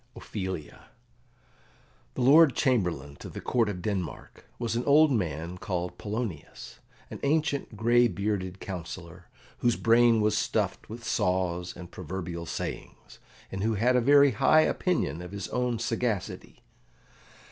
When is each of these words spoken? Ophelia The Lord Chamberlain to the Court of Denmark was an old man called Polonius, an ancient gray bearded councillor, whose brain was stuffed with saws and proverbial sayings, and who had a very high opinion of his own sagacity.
Ophelia 0.15 0.85
The 2.15 2.21
Lord 2.23 2.55
Chamberlain 2.55 3.17
to 3.17 3.29
the 3.29 3.39
Court 3.39 3.69
of 3.69 3.83
Denmark 3.83 4.45
was 4.57 4.75
an 4.75 4.83
old 4.85 5.11
man 5.11 5.59
called 5.59 5.99
Polonius, 5.99 6.79
an 7.11 7.19
ancient 7.21 7.77
gray 7.77 8.07
bearded 8.07 8.59
councillor, 8.59 9.27
whose 9.59 9.75
brain 9.75 10.19
was 10.19 10.35
stuffed 10.35 10.89
with 10.89 11.03
saws 11.03 11.77
and 11.77 11.91
proverbial 11.91 12.47
sayings, 12.47 13.19
and 13.51 13.61
who 13.61 13.75
had 13.75 13.95
a 13.95 14.01
very 14.01 14.31
high 14.31 14.61
opinion 14.61 15.21
of 15.21 15.33
his 15.33 15.47
own 15.49 15.77
sagacity. 15.77 16.63